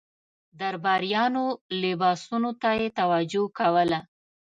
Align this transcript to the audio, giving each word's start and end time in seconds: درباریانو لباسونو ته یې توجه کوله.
درباریانو 0.59 1.45
لباسونو 1.81 2.51
ته 2.61 2.69
یې 2.79 2.87
توجه 2.99 3.43
کوله. 3.57 3.99